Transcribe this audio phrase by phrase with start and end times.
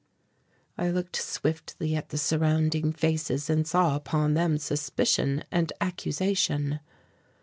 [0.79, 6.79] I looked swiftly at the surrounding faces, and saw upon them suspicion and accusation.